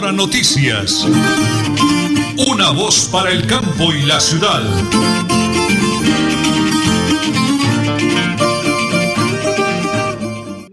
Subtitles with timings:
[0.00, 1.06] Noticias.
[2.48, 4.62] Una voz para el campo y la ciudad.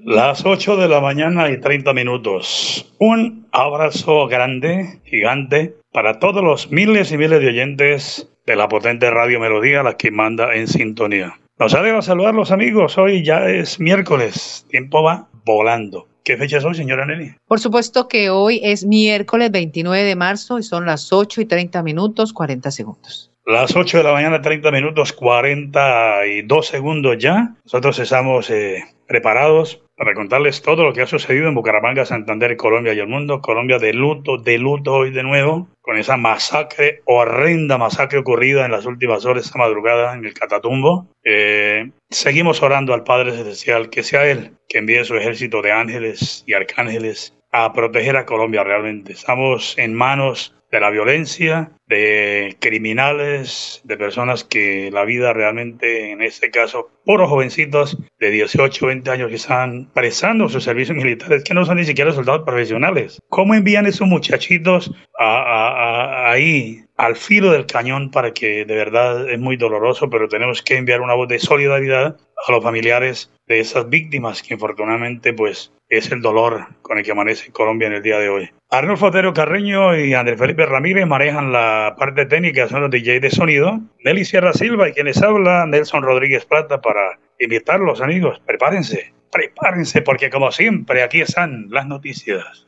[0.06, 2.92] Las 8 de la mañana y 30 minutos.
[3.00, 9.12] Un abrazo grande, gigante, para todos los miles y miles de oyentes de la potente
[9.12, 11.38] Radio Melodía, la que manda en sintonía.
[11.60, 12.98] Nos alegra saludar los amigos.
[12.98, 14.66] Hoy ya es miércoles.
[14.70, 16.08] Tiempo va volando.
[16.28, 17.36] ¿Qué fecha es hoy, señora Nelly?
[17.48, 21.82] Por supuesto que hoy es miércoles 29 de marzo y son las 8 y 30
[21.84, 23.32] minutos 40 segundos.
[23.46, 27.56] Las 8 de la mañana, 30 minutos 42 segundos ya.
[27.64, 32.94] Nosotros estamos eh, preparados para contarles todo lo que ha sucedido en Bucaramanga, Santander, Colombia
[32.94, 33.40] y el mundo.
[33.40, 38.74] Colombia de luto, de luto hoy de nuevo, con esa masacre, horrenda masacre ocurrida en
[38.74, 41.08] las últimas horas, esta madrugada en el Catatumbo.
[41.24, 46.44] Eh, seguimos orando al Padre Celestial, que sea Él que envíe su ejército de ángeles
[46.46, 49.14] y arcángeles a proteger a Colombia realmente.
[49.14, 56.22] Estamos en manos de la violencia, de criminales, de personas que la vida realmente, en
[56.22, 61.54] este caso, puros jovencitos de 18, 20 años que están prestando sus servicios militares, que
[61.54, 63.22] no son ni siquiera soldados profesionales.
[63.30, 69.56] ¿Cómo envían esos muchachitos ahí al filo del cañón para que de verdad es muy
[69.56, 74.42] doloroso, pero tenemos que enviar una voz de solidaridad a los familiares de esas víctimas
[74.42, 78.30] que infortunadamente pues es el dolor con el que amanece Colombia en el día de
[78.30, 78.50] hoy.
[78.70, 83.32] Arnold Fotero Carreño y Andrés Felipe Ramírez manejan la parte técnica, son los DJ de
[83.32, 83.80] sonido.
[84.04, 88.42] Nelly Sierra Silva y quienes habla, Nelson Rodríguez Plata para invitarlos amigos.
[88.46, 92.66] Prepárense, prepárense porque como siempre aquí están las noticias.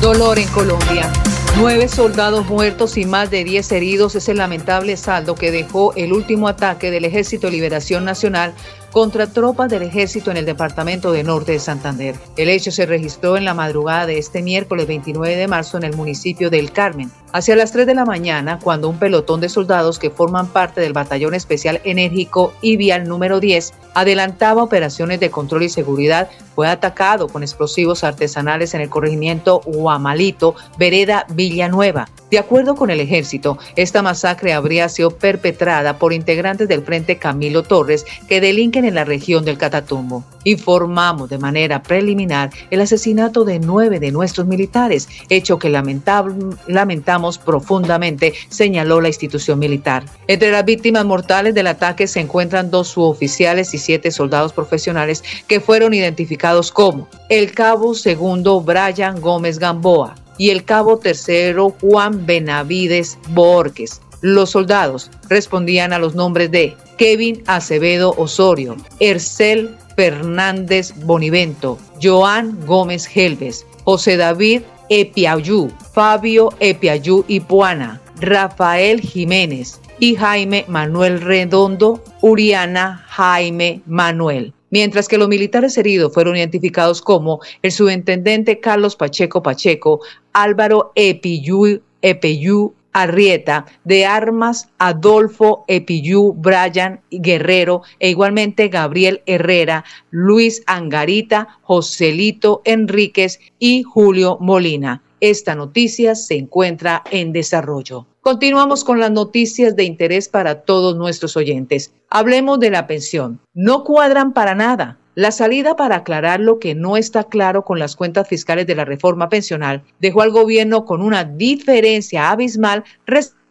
[0.00, 1.10] Dolor en Colombia.
[1.58, 6.12] Nueve soldados muertos y más de diez heridos es el lamentable saldo que dejó el
[6.12, 8.52] último ataque del Ejército Liberación Nacional
[8.92, 12.14] contra tropas del ejército en el departamento de Norte de Santander.
[12.36, 15.96] El hecho se registró en la madrugada de este miércoles 29 de marzo en el
[15.96, 17.10] municipio del Carmen.
[17.32, 20.92] Hacia las 3 de la mañana, cuando un pelotón de soldados que forman parte del
[20.92, 27.28] Batallón Especial Enérgico y Vial número 10 adelantaba operaciones de control y seguridad, fue atacado
[27.28, 32.08] con explosivos artesanales en el corregimiento Huamalito, vereda Villanueva.
[32.30, 37.62] De acuerdo con el ejército, esta masacre habría sido perpetrada por integrantes del Frente Camilo
[37.62, 40.24] Torres que delinquen en la región del Catatumbo.
[40.42, 48.32] Informamos de manera preliminar el asesinato de nueve de nuestros militares, hecho que lamentamos profundamente,
[48.48, 50.04] señaló la institución militar.
[50.26, 55.60] Entre las víctimas mortales del ataque se encuentran dos suboficiales y siete soldados profesionales que
[55.60, 63.18] fueron identificados como el cabo segundo Brian Gómez Gamboa, y el cabo tercero Juan Benavides
[63.30, 64.00] Borges.
[64.20, 73.08] Los soldados respondían a los nombres de Kevin Acevedo Osorio, Ercel Fernández Bonivento, Joan Gómez
[73.12, 83.82] Helves, José David Epiayú, Fabio Epiayú Ipuana, Rafael Jiménez y Jaime Manuel Redondo, Uriana Jaime
[83.86, 90.00] Manuel mientras que los militares heridos fueron identificados como el subintendente Carlos Pacheco Pacheco,
[90.32, 100.62] Álvaro Epiyú, Epeyú Arrieta, de Armas Adolfo Epiyú Brian Guerrero e igualmente Gabriel Herrera, Luis
[100.66, 105.02] Angarita, Joselito Enríquez y Julio Molina.
[105.20, 108.06] Esta noticia se encuentra en desarrollo.
[108.26, 111.94] Continuamos con las noticias de interés para todos nuestros oyentes.
[112.10, 113.38] Hablemos de la pensión.
[113.54, 114.98] No cuadran para nada.
[115.14, 118.84] La salida para aclarar lo que no está claro con las cuentas fiscales de la
[118.84, 123.45] reforma pensional dejó al gobierno con una diferencia abismal respecto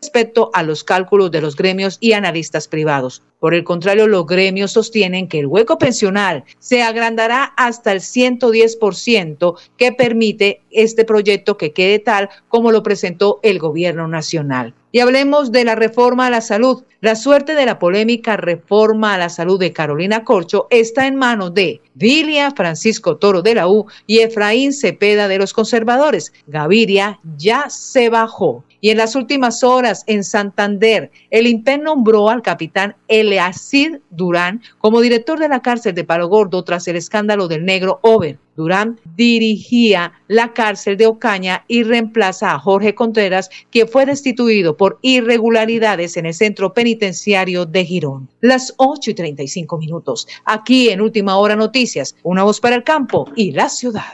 [0.53, 3.21] a los cálculos de los gremios y analistas privados.
[3.39, 9.55] Por el contrario, los gremios sostienen que el hueco pensional se agrandará hasta el 110%
[9.77, 14.73] que permite este proyecto que quede tal como lo presentó el gobierno nacional.
[14.91, 16.83] Y hablemos de la reforma a la salud.
[17.01, 21.53] La suerte de la polémica reforma a la salud de Carolina Corcho está en manos
[21.53, 26.31] de Dilia Francisco Toro de la U y Efraín Cepeda de los conservadores.
[26.47, 28.63] Gaviria ya se bajó.
[28.81, 35.01] Y en las últimas horas en Santander, el INPEN nombró al capitán Eleazid Durán como
[35.01, 38.37] director de la cárcel de Palo Gordo tras el escándalo del negro Over.
[38.55, 44.97] Durán dirigía la cárcel de Ocaña y reemplaza a Jorge Contreras, quien fue destituido por
[45.01, 48.29] irregularidades en el centro penitenciario de Girón.
[48.41, 50.27] Las 8 y 35 minutos.
[50.45, 54.13] Aquí en Última Hora Noticias, una voz para el campo y la ciudad.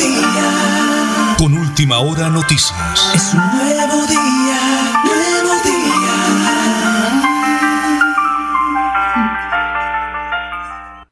[0.00, 1.36] día.
[1.38, 3.12] Con última hora noticias.
[3.14, 4.60] Es un nuevo día,
[5.04, 5.80] nuevo día.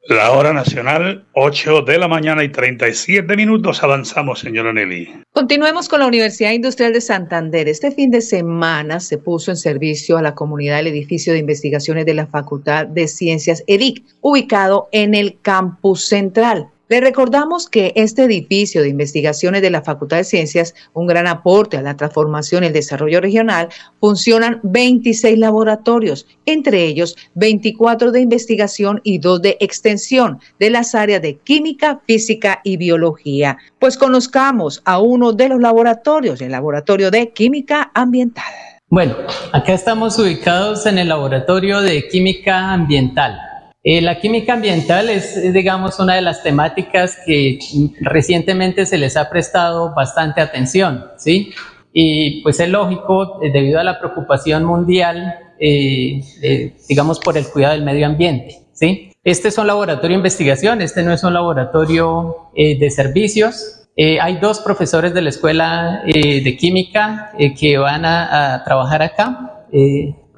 [0.09, 3.83] La hora nacional, 8 de la mañana y 37 minutos.
[3.83, 5.07] Avanzamos, señora Nelly.
[5.33, 7.69] Continuemos con la Universidad Industrial de Santander.
[7.69, 12.07] Este fin de semana se puso en servicio a la comunidad el edificio de investigaciones
[12.07, 16.69] de la Facultad de Ciencias EDIC, ubicado en el campus central.
[16.89, 21.77] Le recordamos que este edificio de investigaciones de la Facultad de Ciencias, un gran aporte
[21.77, 23.69] a la transformación y el desarrollo regional,
[24.01, 31.21] funcionan 26 laboratorios, entre ellos 24 de investigación y 2 de extensión de las áreas
[31.21, 33.59] de química, física y biología.
[33.79, 38.45] Pues conozcamos a uno de los laboratorios, el laboratorio de química ambiental.
[38.89, 39.15] Bueno,
[39.53, 43.48] acá estamos ubicados en el laboratorio de química ambiental.
[43.85, 47.59] Eh, la química ambiental es, digamos, una de las temáticas que
[48.01, 51.53] recientemente se les ha prestado bastante atención, ¿sí?
[51.93, 56.21] Y pues es lógico, eh, debido a la preocupación mundial, eh,
[56.89, 59.13] digamos, por el cuidado del medio ambiente, ¿sí?
[59.23, 63.89] Este es un laboratorio de investigación, este no es un laboratorio de servicios.
[63.97, 69.67] hay dos profesores de la Escuela de Química que van a, a trabajar acá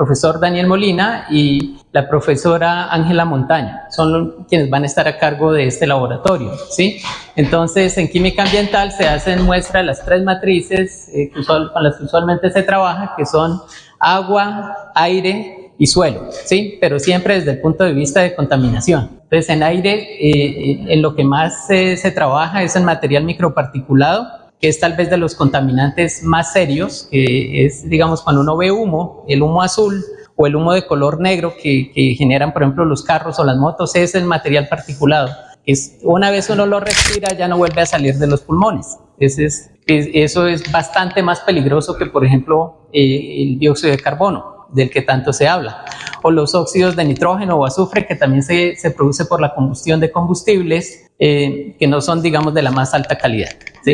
[0.01, 3.87] profesor Daniel Molina y la profesora Ángela Montaña.
[3.91, 6.53] Son quienes van a estar a cargo de este laboratorio.
[6.71, 7.01] ¿sí?
[7.37, 12.51] Entonces, en química ambiental se hacen muestra las tres matrices eh, con las que usualmente
[12.51, 13.61] se trabaja, que son
[13.99, 16.79] agua, aire y suelo, ¿sí?
[16.81, 19.21] pero siempre desde el punto de vista de contaminación.
[19.25, 24.27] Entonces, en aire, eh, eh, en lo que más se trabaja es en material microparticulado,
[24.61, 28.71] que es tal vez de los contaminantes más serios, que es, digamos, cuando uno ve
[28.71, 30.05] humo, el humo azul
[30.41, 33.95] o el humo de color negro que, generan, por ejemplo, los carros o las motos,
[33.95, 35.29] es el material particulado.
[35.67, 38.97] Es, una vez uno lo respira, ya no vuelve a salir de los pulmones.
[39.19, 44.67] Ese es, eso es bastante más peligroso que, por ejemplo, eh, el dióxido de carbono,
[44.73, 45.85] del que tanto se habla,
[46.23, 50.01] o los óxidos de nitrógeno o azufre, que también se, se produce por la combustión
[50.01, 53.51] de combustibles, eh, que no son, digamos, de la más alta calidad.
[53.85, 53.93] ¿sí?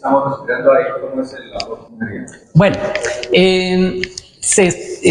[0.00, 1.52] Estamos respirando ahí, ¿cómo es el
[2.54, 2.76] Bueno,
[3.34, 4.00] eh,
[4.40, 4.70] se,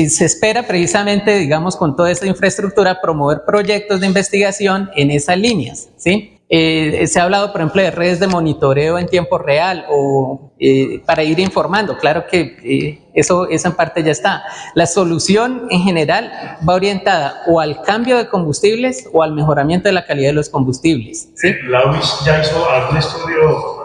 [0.10, 5.90] se, espera precisamente, digamos, con toda esta infraestructura, promover proyectos de investigación en esas líneas,
[5.96, 6.40] ¿sí?
[6.52, 11.04] Eh, se ha hablado, por ejemplo, de redes de monitoreo en tiempo real o eh,
[11.06, 11.96] para ir informando.
[12.00, 14.44] Claro que eh, eso, eso en parte ya está.
[14.74, 19.94] La solución en general va orientada o al cambio de combustibles o al mejoramiento de
[19.94, 21.30] la calidad de los combustibles.
[21.36, 21.54] ¿sí?
[21.68, 23.79] ¿La UIS ya hizo algún estudio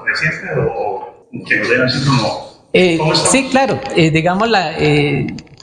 [0.76, 3.14] o, que nos den así como...
[3.14, 3.80] sí, claro.
[3.94, 4.72] digamos, la,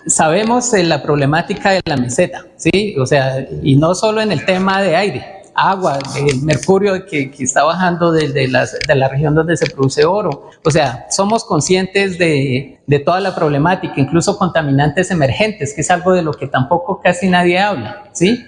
[0.07, 2.95] sabemos la problemática de la meseta, ¿sí?
[2.97, 7.63] O sea, y no solo en el tema de aire agua, el mercurio que, está
[7.63, 8.47] bajando de, de,
[8.87, 10.49] de, la región donde se produce oro.
[10.63, 16.13] O sea, somos conscientes de, de toda la problemática, incluso contaminantes emergentes, que es algo
[16.13, 18.43] de lo que tampoco casi nadie habla, ¿sí?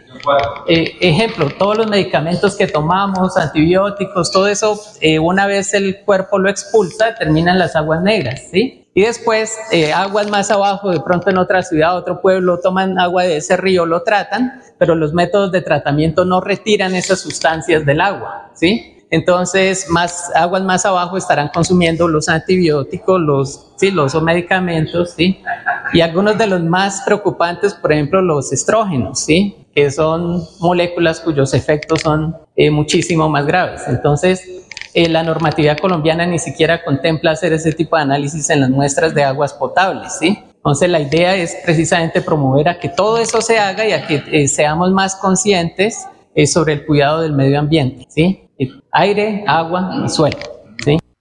[0.67, 6.39] Eh, ejemplo, todos los medicamentos que tomamos, antibióticos, todo eso, eh, una vez el cuerpo
[6.39, 8.82] lo expulsa, terminan las aguas negras, ¿sí?
[8.95, 13.23] Y después, eh, aguas más abajo, de pronto en otra ciudad, otro pueblo, toman agua
[13.23, 18.01] de ese río, lo tratan, pero los métodos de tratamiento no retiran esas sustancias del
[18.01, 18.93] agua, ¿sí?
[19.09, 25.39] Entonces, más aguas más abajo estarán consumiendo los antibióticos, los, sí, los medicamentos, ¿sí?
[25.93, 29.67] Y algunos de los más preocupantes, por ejemplo, los estrógenos, ¿sí?
[29.75, 33.83] Que son moléculas cuyos efectos son eh, muchísimo más graves.
[33.87, 34.62] Entonces,
[34.93, 39.13] eh, la normatividad colombiana ni siquiera contempla hacer ese tipo de análisis en las muestras
[39.13, 40.39] de aguas potables, ¿sí?
[40.55, 44.23] Entonces la idea es precisamente promover a que todo eso se haga y a que
[44.31, 48.49] eh, seamos más conscientes eh, sobre el cuidado del medio ambiente, ¿sí?
[48.91, 50.37] Aire, agua y suelo.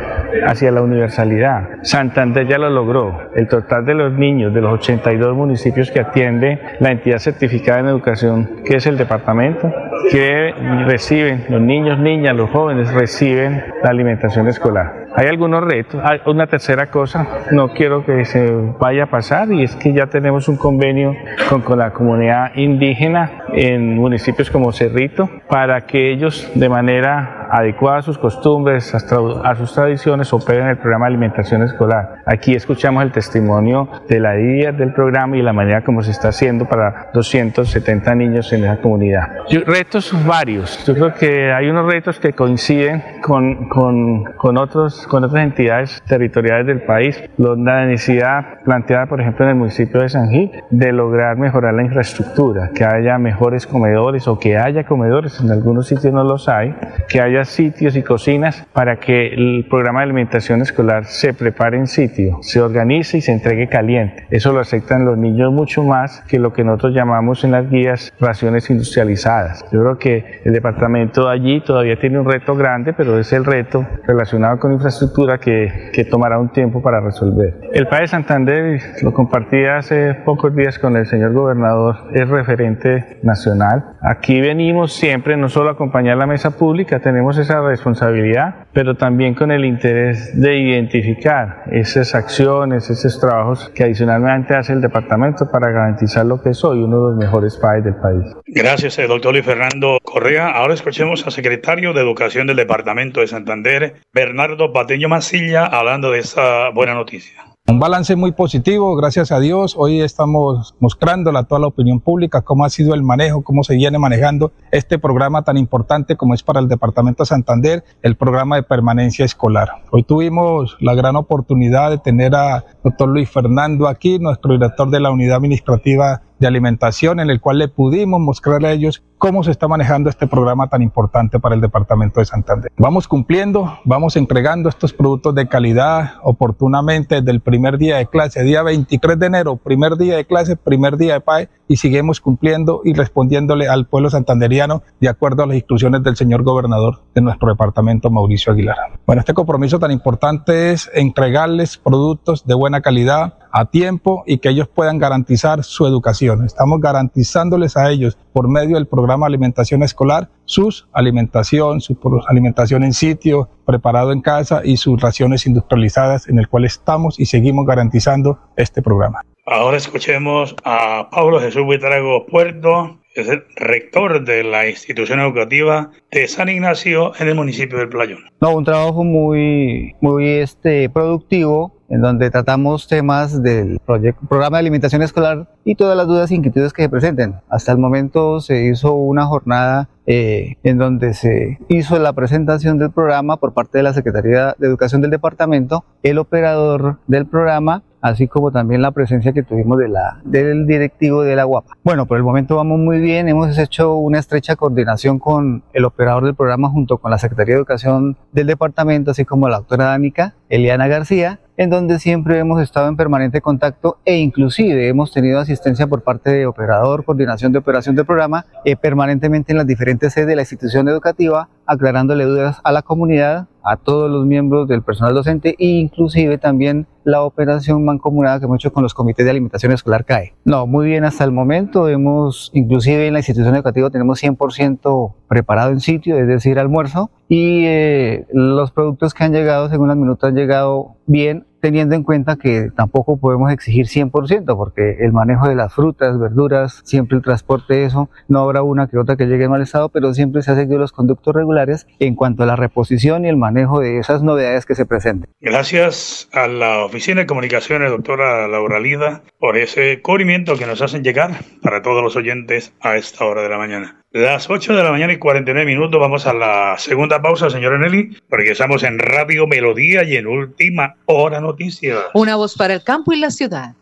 [0.46, 1.70] hacia la universalidad.
[1.82, 3.32] Santander ya lo logró.
[3.36, 7.88] El total de los niños de los 82 municipios que atiende la entidad certificada en
[7.88, 9.72] educación, que es el departamento,
[10.12, 10.54] que
[10.88, 15.01] reciben los niños, niñas, los jóvenes reciben la alimentación escolar.
[15.16, 16.02] Hay algunos retos.
[16.04, 20.08] Hay una tercera cosa, no quiero que se vaya a pasar, y es que ya
[20.08, 21.16] tenemos un convenio
[21.50, 27.98] con, con la comunidad indígena en municipios como Cerrito para que ellos de manera adecuada
[27.98, 32.22] a sus costumbres, a sus tradiciones, opera en el programa de alimentación escolar.
[32.26, 36.30] Aquí escuchamos el testimonio de la guía del programa y la manera como se está
[36.30, 39.28] haciendo para 270 niños en esa comunidad.
[39.66, 40.86] retos varios.
[40.86, 46.02] Yo creo que hay unos retos que coinciden con, con, con, otros, con otras entidades
[46.08, 47.22] territoriales del país.
[47.38, 51.84] La necesidad planteada, por ejemplo, en el municipio de San Gil, de lograr mejorar la
[51.84, 56.76] infraestructura, que haya mejores comedores o que haya comedores, en algunos sitios no los hay,
[57.08, 61.88] que haya sitios y cocinas para que el programa de alimentación escolar se prepare en
[61.88, 64.26] sitio, se organice y se entregue caliente.
[64.30, 68.14] Eso lo aceptan los niños mucho más que lo que nosotros llamamos en las guías
[68.20, 69.66] raciones industrializadas.
[69.72, 73.86] Yo creo que el departamento allí todavía tiene un reto grande, pero es el reto
[74.06, 77.60] relacionado con infraestructura que, que tomará un tiempo para resolver.
[77.74, 83.20] El país de Santander, lo compartí hace pocos días con el señor gobernador, es referente
[83.24, 83.96] nacional.
[84.02, 89.34] Aquí venimos siempre no solo a acompañar la mesa pública, tenemos esa responsabilidad, pero también
[89.34, 95.72] con el interés de identificar esas acciones, esos trabajos que adicionalmente hace el departamento para
[95.72, 98.36] garantizar lo que es hoy uno de los mejores países del país.
[98.48, 100.50] Gracias, eh, doctor Luis Fernando Correa.
[100.50, 106.20] Ahora escuchemos al secretario de Educación del Departamento de Santander, Bernardo Pateño Masilla, hablando de
[106.20, 107.51] esa buena noticia.
[107.72, 109.76] Un balance muy positivo, gracias a Dios.
[109.78, 113.76] Hoy estamos mostrando a toda la opinión pública cómo ha sido el manejo, cómo se
[113.76, 118.58] viene manejando este programa tan importante como es para el Departamento de Santander, el programa
[118.58, 119.70] de permanencia escolar.
[119.92, 125.00] Hoy tuvimos la gran oportunidad de tener a doctor Luis Fernando aquí, nuestro director de
[125.00, 129.52] la unidad administrativa de alimentación en el cual le pudimos mostrarle a ellos cómo se
[129.52, 132.72] está manejando este programa tan importante para el departamento de Santander.
[132.78, 138.42] Vamos cumpliendo, vamos entregando estos productos de calidad oportunamente desde el primer día de clase,
[138.42, 142.82] día 23 de enero, primer día de clase, primer día de PAE y seguimos cumpliendo
[142.84, 147.50] y respondiéndole al pueblo santanderiano de acuerdo a las instrucciones del señor gobernador de nuestro
[147.50, 149.00] departamento, Mauricio Aguilar.
[149.06, 154.50] Bueno, este compromiso tan importante es entregarles productos de buena calidad a tiempo y que
[154.50, 156.46] ellos puedan garantizar su educación.
[156.46, 162.94] Estamos garantizándoles a ellos por medio del programa alimentación escolar sus alimentación, su alimentación en
[162.94, 168.40] sitio, preparado en casa y sus raciones industrializadas en el cual estamos y seguimos garantizando
[168.58, 169.22] este programa.
[169.46, 176.28] Ahora escuchemos a Pablo Jesús Buitrago Puerto, es el rector de la institución educativa de
[176.28, 178.20] San Ignacio en el municipio del Playón.
[178.40, 184.62] No, un trabajo muy, muy este, productivo en donde tratamos temas del proyecto, programa de
[184.62, 187.36] alimentación escolar y todas las dudas e inquietudes que se presenten.
[187.50, 192.92] Hasta el momento se hizo una jornada eh, en donde se hizo la presentación del
[192.92, 198.28] programa por parte de la Secretaría de Educación del departamento, el operador del programa así
[198.28, 201.76] como también la presencia que tuvimos de la, del directivo de la Guapa.
[201.84, 206.26] Bueno, por el momento vamos muy bien, hemos hecho una estrecha coordinación con el operador
[206.26, 210.36] del programa junto con la Secretaría de Educación del departamento, así como la doctora Dánica,
[210.50, 215.86] Eliana García, en donde siempre hemos estado en permanente contacto e inclusive hemos tenido asistencia
[215.86, 220.28] por parte de operador, coordinación de operación del programa, eh, permanentemente en las diferentes sedes
[220.28, 225.14] de la institución educativa, aclarándole dudas a la comunidad, a todos los miembros del personal
[225.14, 229.72] docente e inclusive también la operación mancomunada que hemos hecho con los comités de alimentación
[229.72, 230.34] escolar CAE.
[230.46, 235.72] No, muy bien hasta el momento, hemos, inclusive en la institución educativa tenemos 100% preparado
[235.72, 240.28] en sitio, es decir, almuerzo, y eh, los productos que han llegado, según las minutos,
[240.28, 245.56] han llegado bien teniendo en cuenta que tampoco podemos exigir 100%, porque el manejo de
[245.56, 249.52] las frutas, verduras, siempre el transporte, eso, no habrá una que otra que llegue en
[249.52, 253.24] mal estado, pero siempre se ha seguido los conductos regulares en cuanto a la reposición
[253.24, 255.30] y el manejo de esas novedades que se presenten.
[255.40, 261.04] Gracias a la Oficina de Comunicaciones, doctora Laura Lida, por ese cubrimiento que nos hacen
[261.04, 264.02] llegar para todos los oyentes a esta hora de la mañana.
[264.14, 268.18] Las 8 de la mañana y 49 minutos, vamos a la segunda pausa, señora Nelly,
[268.28, 271.98] porque estamos en Radio Melodía y en Última Hora Noticias.
[272.14, 273.74] Una voz para el campo y la ciudad.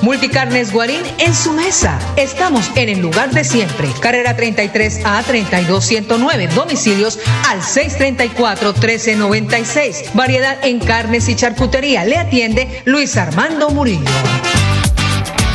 [0.00, 1.98] Multicarnes Guarín en su mesa.
[2.16, 3.88] Estamos en el lugar de siempre.
[4.00, 6.48] Carrera 33 a 32109.
[6.54, 7.18] Domicilios
[7.50, 10.12] al 634 1396.
[10.14, 12.06] Variedad en carnes y charcutería.
[12.06, 14.00] Le atiende Luis Armando Murillo.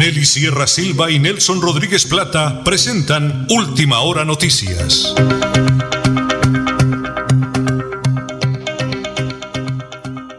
[0.00, 5.14] Nelly Sierra Silva y Nelson Rodríguez Plata presentan Última Hora Noticias.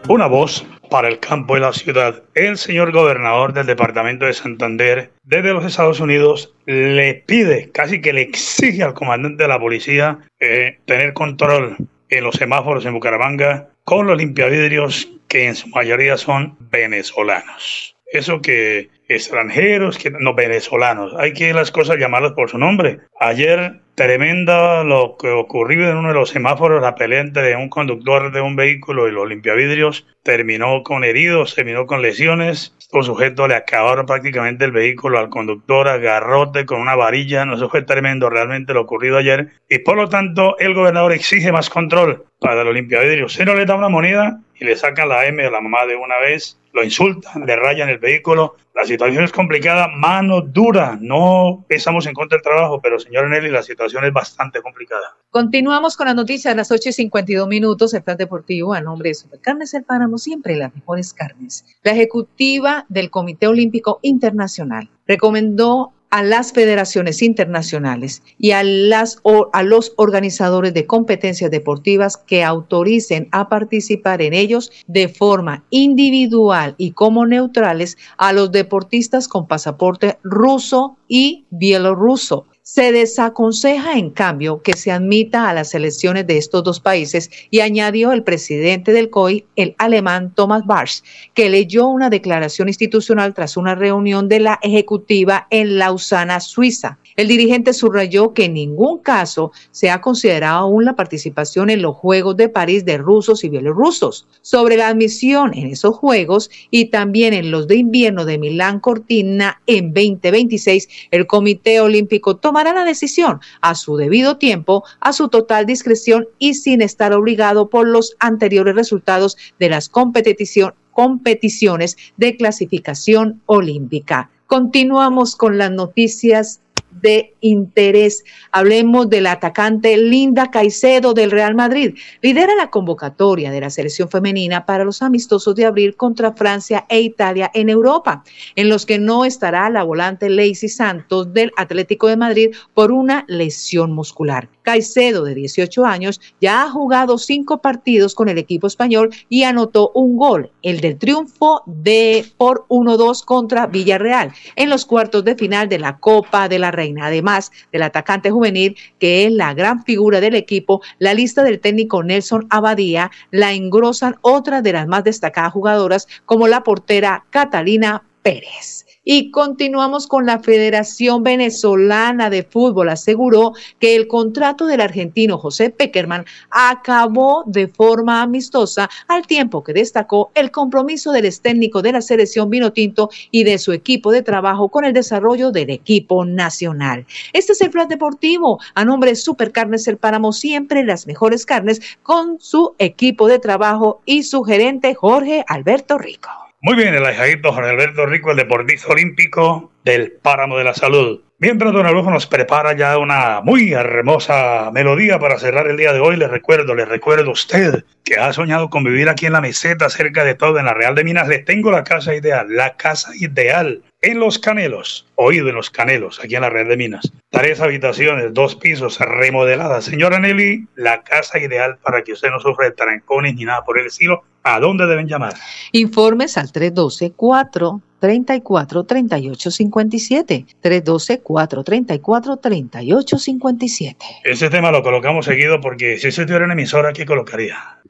[0.07, 2.23] Una voz para el campo y la ciudad.
[2.33, 8.13] El señor gobernador del departamento de Santander, desde los Estados Unidos, le pide, casi que
[8.13, 11.77] le exige al comandante de la policía eh, tener control
[12.09, 17.95] en los semáforos en Bucaramanga con los limpiavidrios que en su mayoría son venezolanos.
[18.11, 21.13] Eso que extranjeros, no venezolanos.
[21.17, 22.99] Hay que las cosas llamarlas por su nombre.
[23.19, 28.31] Ayer, tremenda lo que ocurrió en uno de los semáforos, la pelea entre un conductor
[28.31, 32.75] de un vehículo y los limpiavidrios, terminó con heridos, terminó con lesiones.
[32.79, 37.45] Estos sujetos le acabaron prácticamente el vehículo al conductor a garrote con una varilla.
[37.45, 39.49] No, eso fue tremendo realmente lo ocurrido ayer.
[39.69, 43.33] Y por lo tanto, el gobernador exige más control para los limpiavidrios.
[43.33, 45.95] Si no le da una moneda y le sacan la M a la mamá de
[45.95, 48.55] una vez, lo insultan, le rayan el vehículo.
[48.73, 50.97] La situación es complicada, mano dura.
[50.99, 55.15] No estamos en contra del trabajo, pero señor Nelly, la situación es bastante complicada.
[55.29, 57.93] Continuamos con las noticias a las 8 y 52 minutos.
[57.93, 61.65] El plan deportivo a nombre de Supercarnes El Páramo, siempre las mejores carnes.
[61.83, 69.49] La ejecutiva del Comité Olímpico Internacional recomendó a las federaciones internacionales y a, las, o,
[69.53, 76.75] a los organizadores de competencias deportivas que autoricen a participar en ellos de forma individual
[76.77, 84.61] y como neutrales a los deportistas con pasaporte ruso y bielorruso se desaconseja, en cambio,
[84.61, 89.09] que se admita a las elecciones de estos dos países y añadió el presidente del
[89.09, 94.59] COI, el alemán Thomas Barsch, que leyó una declaración institucional tras una reunión de la
[94.61, 96.97] ejecutiva en Lausana, Suiza.
[97.17, 101.95] El dirigente subrayó que en ningún caso se ha considerado aún la participación en los
[101.95, 104.27] Juegos de París de rusos y bielorrusos.
[104.41, 109.61] Sobre la admisión en esos Juegos y también en los de invierno de Milán Cortina
[109.67, 115.65] en 2026, el Comité Olímpico tomará la decisión a su debido tiempo, a su total
[115.65, 124.29] discreción y sin estar obligado por los anteriores resultados de las competiciones de clasificación olímpica.
[124.47, 126.59] Continuamos con las noticias
[127.01, 128.23] de interés.
[128.51, 131.95] Hablemos del atacante Linda Caicedo del Real Madrid.
[132.21, 137.01] Lidera la convocatoria de la selección femenina para los amistosos de abril contra Francia e
[137.01, 138.23] Italia en Europa,
[138.55, 143.25] en los que no estará la volante Lacey Santos del Atlético de Madrid por una
[143.27, 144.49] lesión muscular.
[144.61, 149.91] Caicedo, de 18 años, ya ha jugado cinco partidos con el equipo español y anotó
[149.95, 155.67] un gol, el del triunfo de por 1-2 contra Villarreal en los cuartos de final
[155.69, 156.90] de la Copa de la Reina.
[156.99, 162.03] Además del atacante juvenil, que es la gran figura del equipo, la lista del técnico
[162.03, 168.85] Nelson Abadía la engrosan otras de las más destacadas jugadoras como la portera Catalina Pérez.
[169.03, 172.89] Y continuamos con la Federación Venezolana de Fútbol.
[172.89, 179.73] Aseguró que el contrato del argentino José Peckerman acabó de forma amistosa al tiempo que
[179.73, 184.69] destacó el compromiso del ex de la selección Vinotinto y de su equipo de trabajo
[184.69, 187.07] con el desarrollo del equipo nacional.
[187.33, 191.81] Este es el plan deportivo a nombre de Supercarnes El Páramo, siempre las mejores carnes
[192.03, 196.50] con su equipo de trabajo y su gerente Jorge Alberto Rico.
[196.63, 201.21] Muy bien, el ahijadito Jorge Alberto Rico, el deportista olímpico del Páramo de la Salud.
[201.39, 205.99] Mientras Don Araujo nos prepara ya una muy hermosa melodía para cerrar el día de
[205.99, 209.41] hoy, les recuerdo, les recuerdo a usted que ha soñado con vivir aquí en la
[209.41, 212.77] meseta, cerca de todo, en la Real de Minas, le tengo la casa ideal, la
[212.77, 217.11] casa ideal en Los Canelos, oído en Los Canelos, aquí en la Real de Minas.
[217.29, 219.85] Tres habitaciones, dos pisos, remodeladas.
[219.85, 223.77] Señora Nelly, la casa ideal para que usted no sufra de trancones ni nada por
[223.77, 224.23] el estilo.
[224.43, 225.35] ¿A dónde deben llamar?
[225.71, 235.25] Informes al 312 4 34 38 57 312 434 38 57 Ese tema lo colocamos
[235.25, 237.80] seguido porque si se tuviera una emisora, ¿qué colocaría?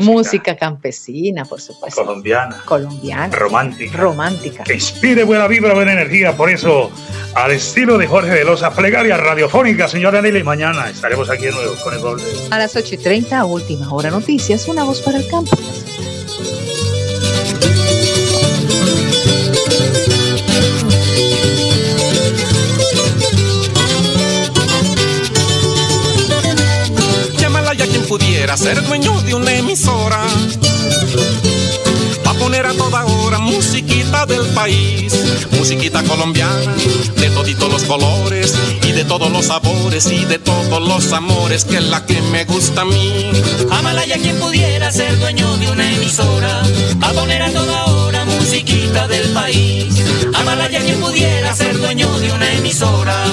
[0.00, 0.56] Música?
[0.56, 2.04] campesina, por supuesto.
[2.04, 2.62] Colombiana.
[2.64, 3.34] Colombiana.
[3.34, 3.96] Romántica.
[3.96, 4.64] Romántica.
[4.64, 6.36] Que inspire buena vibra, buena energía.
[6.36, 6.90] Por eso,
[7.34, 10.42] al estilo de Jorge Velosa, plegaria radiofónica, señora Nelly.
[10.42, 14.10] Mañana estaremos aquí de nuevo con el gol A las 8 y 30, última hora
[14.10, 15.56] noticias, una voz para el campo.
[28.06, 30.22] Pudiera ser dueño de una emisora.
[32.24, 35.12] Va a poner a toda hora musiquita del país,
[35.52, 36.74] musiquita colombiana,
[37.16, 41.78] de toditos los colores y de todos los sabores y de todos los amores, que
[41.78, 43.30] es la que me gusta a mí.
[43.70, 46.62] Amalaya quien pudiera ser dueño de una emisora,
[47.02, 49.94] va a poner a toda hora musiquita del país.
[50.34, 53.24] Amalaya quien pudiera ser dueño de una emisora.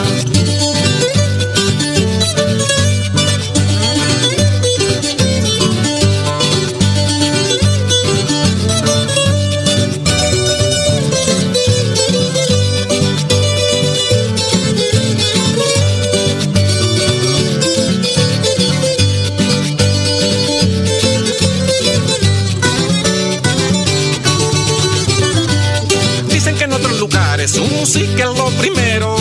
[27.47, 29.15] Su música es lo primero.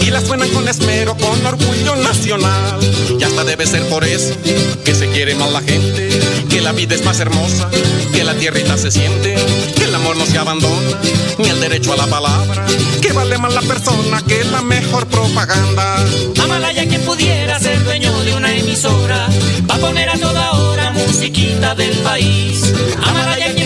[0.00, 2.78] Y la suenan con esmero, con orgullo nacional.
[3.18, 4.34] Y hasta debe ser por eso
[4.84, 6.08] que se quiere más la gente.
[6.48, 7.68] Que la vida es más hermosa,
[8.12, 9.34] que la tierrita se siente.
[9.76, 11.00] Que el amor no se abandona,
[11.38, 12.66] ni el derecho a la palabra.
[13.02, 15.96] Que vale más la persona que la mejor propaganda.
[16.42, 19.28] Amalaya quien pudiera ser dueño de una emisora.
[19.70, 22.72] Va a poner a toda hora musiquita del país.
[23.02, 23.63] Amalaya quien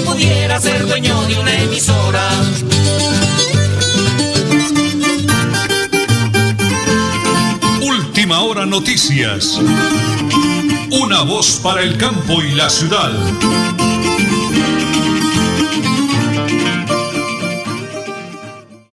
[0.61, 2.29] ser dueño de una emisora.
[7.81, 9.61] Última hora noticias.
[10.91, 13.13] Una voz para el campo y la ciudad.